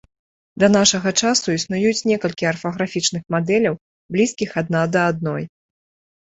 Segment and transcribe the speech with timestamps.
[0.61, 3.77] Да нашага часу існуюць некалькі арфаграфічных мадэляў,
[4.17, 5.47] блізкіх адна да адной.